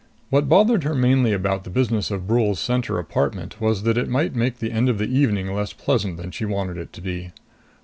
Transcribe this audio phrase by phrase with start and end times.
[0.31, 4.33] What bothered her mainly about the business of Brule's Center apartment was that it might
[4.33, 7.31] make the end of the evening less pleasant than she wanted it to be.